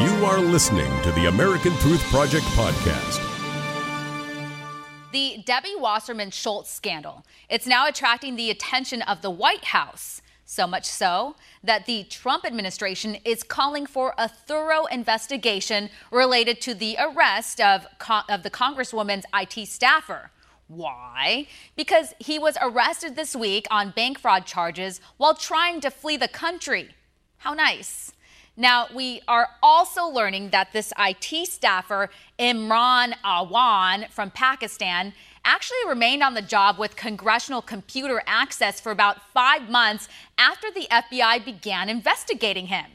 [0.00, 3.20] You are listening to the American Truth Project podcast.
[5.10, 7.26] The Debbie Wasserman Schultz scandal.
[7.48, 10.22] It's now attracting the attention of the White House.
[10.44, 11.34] So much so
[11.64, 17.84] that the Trump administration is calling for a thorough investigation related to the arrest of,
[18.28, 20.30] of the Congresswoman's IT staffer.
[20.68, 21.48] Why?
[21.74, 26.28] Because he was arrested this week on bank fraud charges while trying to flee the
[26.28, 26.90] country.
[27.38, 28.12] How nice.
[28.60, 32.10] Now, we are also learning that this IT staffer,
[32.40, 35.12] Imran Awan from Pakistan,
[35.44, 40.88] actually remained on the job with congressional computer access for about five months after the
[40.90, 42.86] FBI began investigating him.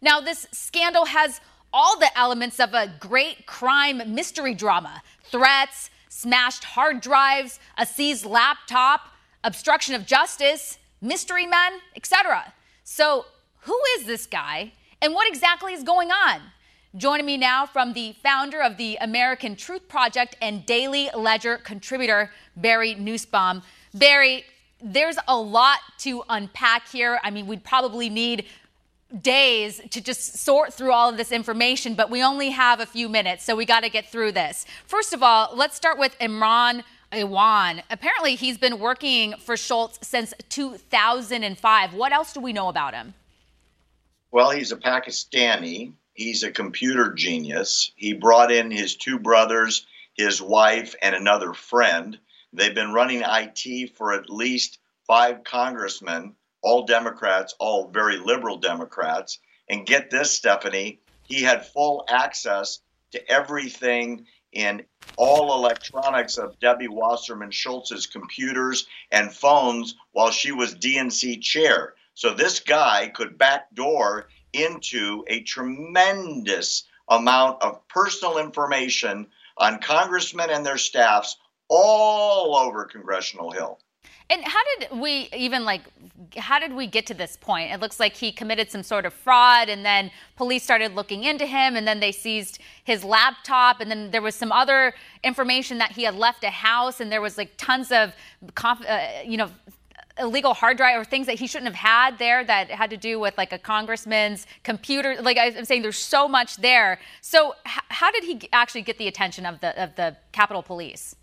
[0.00, 1.40] Now, this scandal has
[1.72, 8.24] all the elements of a great crime mystery drama threats, smashed hard drives, a seized
[8.24, 9.00] laptop,
[9.42, 12.54] obstruction of justice, mystery men, etc.
[12.84, 13.26] So,
[13.62, 16.40] who is this guy and what exactly is going on?
[16.96, 22.30] Joining me now from the founder of the American Truth Project and Daily Ledger contributor,
[22.56, 23.62] Barry Nussbaum.
[23.94, 24.44] Barry,
[24.82, 27.20] there's a lot to unpack here.
[27.22, 28.46] I mean, we'd probably need
[29.20, 33.08] days to just sort through all of this information, but we only have a few
[33.08, 34.66] minutes, so we got to get through this.
[34.86, 37.82] First of all, let's start with Imran Iwan.
[37.90, 41.94] Apparently, he's been working for Schultz since 2005.
[41.94, 43.14] What else do we know about him?
[44.30, 45.94] Well, he's a Pakistani.
[46.14, 47.92] He's a computer genius.
[47.96, 52.18] He brought in his two brothers, his wife, and another friend.
[52.52, 59.38] They've been running IT for at least five congressmen all Democrats, all very liberal Democrats.
[59.68, 62.80] And get this, Stephanie, he had full access
[63.12, 64.84] to everything in
[65.16, 71.94] all electronics of Debbie Wasserman Schultz's computers and phones while she was DNC chair.
[72.18, 80.66] So this guy could backdoor into a tremendous amount of personal information on congressmen and
[80.66, 81.36] their staffs
[81.68, 83.78] all over Congressional Hill.
[84.30, 85.82] And how did we even like,
[86.36, 87.72] how did we get to this point?
[87.72, 91.46] It looks like he committed some sort of fraud, and then police started looking into
[91.46, 95.92] him, and then they seized his laptop, and then there was some other information that
[95.92, 98.12] he had left a house, and there was like tons of,
[98.64, 99.50] uh, you know,
[100.18, 103.18] illegal hard drive or things that he shouldn't have had there that had to do
[103.18, 105.16] with like a congressman's computer.
[105.20, 106.98] Like I'm saying, there's so much there.
[107.20, 111.16] So h- how did he actually get the attention of the of the Capitol Police?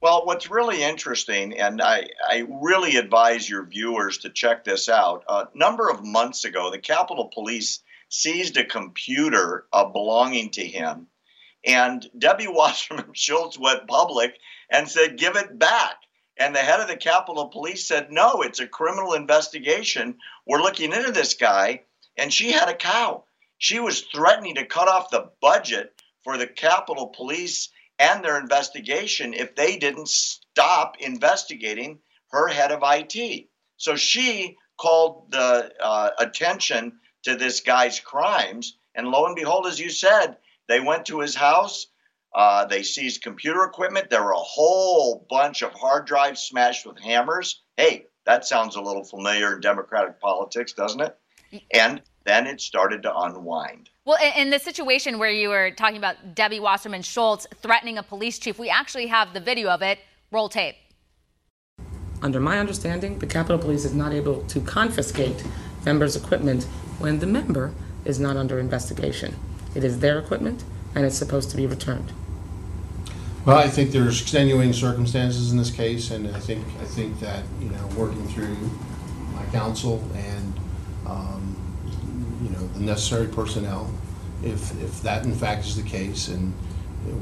[0.00, 5.24] Well, what's really interesting, and I, I really advise your viewers to check this out.
[5.28, 11.08] A number of months ago, the Capitol Police seized a computer uh, belonging to him,
[11.66, 14.38] and Debbie Wasserman Schultz went public
[14.70, 15.96] and said, Give it back.
[16.40, 20.16] And the head of the Capitol Police said, No, it's a criminal investigation.
[20.46, 21.82] We're looking into this guy.
[22.16, 23.24] And she had a cow.
[23.58, 27.68] She was threatening to cut off the budget for the Capitol Police
[27.98, 31.98] and their investigation if they didn't stop investigating
[32.30, 33.48] her head of IT.
[33.76, 38.78] So she called the uh, attention to this guy's crimes.
[38.94, 41.86] And lo and behold, as you said, they went to his house.
[42.34, 44.10] Uh, they seized computer equipment.
[44.10, 47.62] There were a whole bunch of hard drives smashed with hammers.
[47.76, 51.18] Hey, that sounds a little familiar in Democratic politics, doesn't it?
[51.74, 53.90] And then it started to unwind.
[54.04, 58.38] Well, in the situation where you were talking about Debbie Wasserman Schultz threatening a police
[58.38, 59.98] chief, we actually have the video of it.
[60.30, 60.76] Roll tape.
[62.22, 65.42] Under my understanding, the Capitol Police is not able to confiscate
[65.84, 66.64] members' equipment
[66.98, 67.72] when the member
[68.04, 69.34] is not under investigation.
[69.74, 70.62] It is their equipment
[70.94, 72.12] and it's supposed to be returned.
[73.46, 77.42] Well, I think there's extenuating circumstances in this case, and I think I think that
[77.60, 78.56] you know working through
[79.34, 80.60] my counsel and
[81.06, 81.56] um,
[82.42, 83.90] you know the necessary personnel,
[84.42, 86.52] if if that in fact is the case, and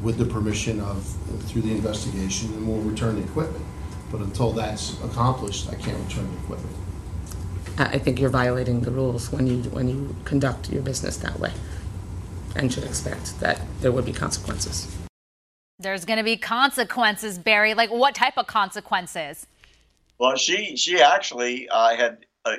[0.03, 1.07] with the permission of
[1.45, 3.65] through the investigation, then we'll return the equipment.
[4.11, 6.77] But until that's accomplished, I can't return the equipment.
[7.79, 11.53] I think you're violating the rules when you when you conduct your business that way,
[12.57, 14.95] and should expect that there would be consequences.
[15.79, 17.75] There's going to be consequences, Barry.
[17.75, 19.47] Like what type of consequences?
[20.19, 22.57] Well, she she actually uh, had uh,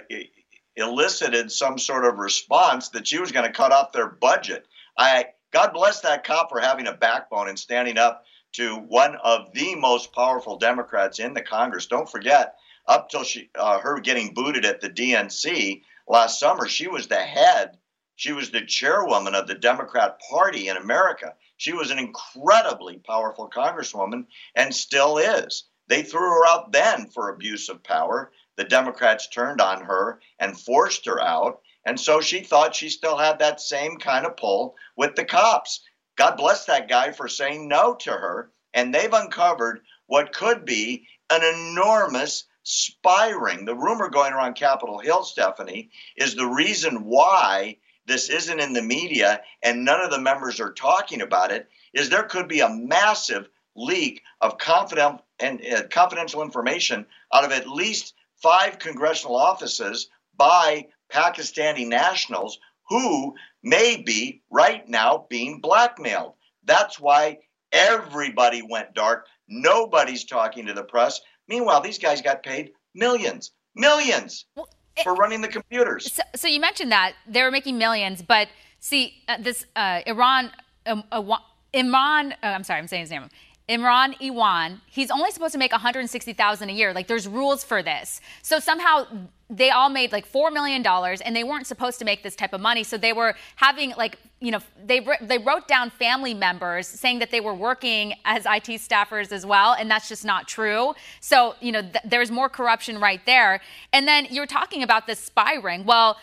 [0.76, 4.66] elicited some sort of response that she was going to cut off their budget.
[4.98, 9.52] I God bless that cop for having a backbone and standing up to one of
[9.54, 11.86] the most powerful Democrats in the Congress.
[11.86, 12.56] Don't forget,
[12.88, 17.16] up till she uh, her getting booted at the DNC last summer, she was the
[17.16, 17.78] head.
[18.20, 21.36] She was the chairwoman of the Democrat Party in America.
[21.56, 25.64] She was an incredibly powerful congresswoman and still is.
[25.88, 28.34] They threw her out then for abuse of power.
[28.58, 31.62] The Democrats turned on her and forced her out.
[31.86, 35.80] And so she thought she still had that same kind of pull with the cops.
[36.18, 38.52] God bless that guy for saying no to her.
[38.74, 43.64] And they've uncovered what could be an enormous spy ring.
[43.64, 47.78] The rumor going around Capitol Hill, Stephanie, is the reason why
[48.10, 52.10] this isn't in the media and none of the members are talking about it is
[52.10, 57.70] there could be a massive leak of confidential and uh, confidential information out of at
[57.70, 62.60] least five congressional offices by Pakistani nationals
[62.90, 66.34] who may be right now being blackmailed.
[66.66, 67.40] That's why
[67.72, 69.28] everybody went dark.
[69.48, 71.22] Nobody's talking to the press.
[71.48, 74.70] Meanwhile, these guys got paid millions, millions well,
[75.04, 76.14] for running the computers.
[76.14, 78.48] So, so, you mentioned that they were making millions, but
[78.80, 80.52] see, uh, this uh, Iran,
[80.86, 81.38] um, uh,
[81.74, 83.30] Iman, uh, I'm sorry, I'm saying his name.
[83.70, 86.92] Imran Iwan, he's only supposed to make 160,000 a year.
[86.92, 88.20] Like there's rules for this.
[88.42, 89.06] So somehow
[89.50, 92.54] they all made like 4 million dollars and they weren't supposed to make this type
[92.54, 92.84] of money.
[92.84, 97.32] So they were having like, you know, they they wrote down family members saying that
[97.32, 100.94] they were working as IT staffers as well and that's just not true.
[101.20, 103.60] So, you know, th- there's more corruption right there.
[103.92, 105.84] And then you're talking about this spy ring.
[105.84, 106.18] Well,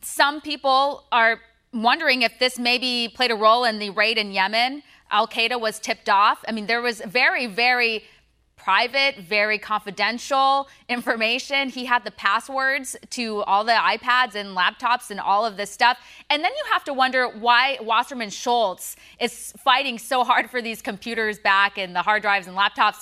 [0.00, 1.40] some people are
[1.72, 4.82] wondering if this maybe played a role in the raid in Yemen.
[5.10, 6.44] Al Qaeda was tipped off.
[6.48, 8.04] I mean, there was very, very
[8.62, 11.70] private, very confidential information.
[11.70, 15.98] He had the passwords to all the iPads and laptops and all of this stuff.
[16.28, 20.82] And then you have to wonder why Wasserman Schultz is fighting so hard for these
[20.82, 22.96] computers back and the hard drives and laptops.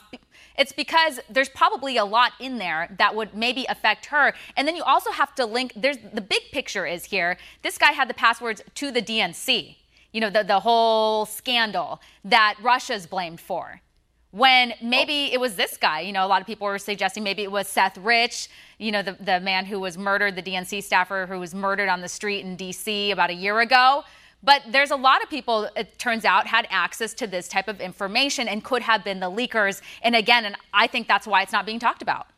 [0.57, 4.35] It's because there's probably a lot in there that would maybe affect her.
[4.57, 7.37] And then you also have to link, there's the big picture is here.
[7.63, 9.77] This guy had the passwords to the DNC
[10.11, 13.83] you know, the, the whole scandal that Russia's blamed for.
[14.31, 15.35] When maybe oh.
[15.35, 17.67] it was this guy, you know, a lot of people were suggesting maybe it was
[17.67, 18.49] Seth Rich,
[18.79, 22.03] you know, the, the man who was murdered, the DNC staffer who was murdered on
[22.03, 24.05] the street in DC about a year ago.
[24.43, 27.81] But there's a lot of people, it turns out, had access to this type of
[27.81, 29.81] information and could have been the leakers.
[30.03, 32.29] And again, and I think that's why it's not being talked about.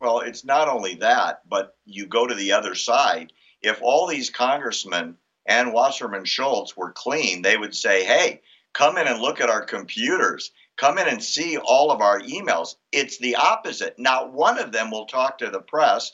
[0.00, 3.32] Well, it's not only that, but you go to the other side.
[3.62, 5.16] If all these congressmen
[5.46, 8.42] and Wasserman Schultz were clean, they would say, hey,
[8.72, 10.50] come in and look at our computers.
[10.76, 12.76] Come in and see all of our emails.
[12.92, 13.98] It's the opposite.
[13.98, 16.12] Not one of them will talk to the press.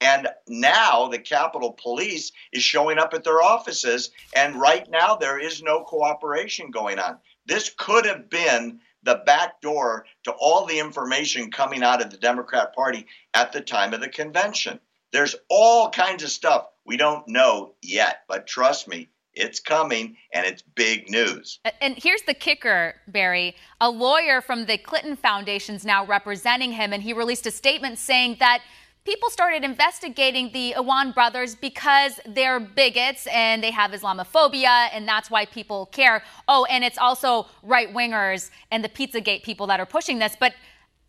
[0.00, 4.10] And now the Capitol Police is showing up at their offices.
[4.34, 7.18] And right now, there is no cooperation going on.
[7.46, 12.16] This could have been the back door to all the information coming out of the
[12.16, 14.80] Democrat Party at the time of the convention.
[15.12, 20.46] There's all kinds of stuff we don't know yet, but trust me, it's coming and
[20.46, 21.58] it's big news.
[21.80, 23.56] And here's the kicker, Barry.
[23.80, 27.98] A lawyer from the Clinton Foundation is now representing him, and he released a statement
[27.98, 28.62] saying that
[29.04, 35.30] people started investigating the Iwan brothers because they're bigots and they have Islamophobia, and that's
[35.30, 36.22] why people care.
[36.46, 40.36] Oh, and it's also right wingers and the Pizzagate people that are pushing this.
[40.38, 40.54] But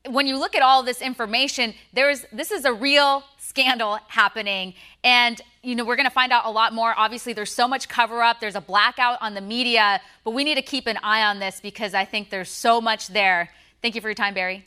[0.09, 4.73] when you look at all this information, there's this is a real scandal happening.
[5.03, 6.94] And, you know, we're going to find out a lot more.
[6.97, 10.55] Obviously, there's so much cover up, there's a blackout on the media, but we need
[10.55, 13.50] to keep an eye on this because I think there's so much there.
[13.81, 14.65] Thank you for your time, Barry.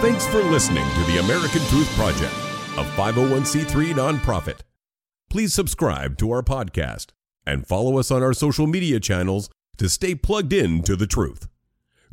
[0.00, 2.34] Thanks for listening to the American Truth Project,
[2.76, 4.60] a 501c3 nonprofit.
[5.30, 7.06] Please subscribe to our podcast
[7.46, 11.48] and follow us on our social media channels to stay plugged in to the truth.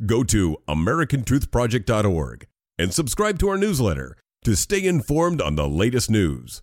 [0.04, 2.46] Go to americantruthproject.org
[2.78, 6.62] and subscribe to our newsletter to stay informed on the latest news.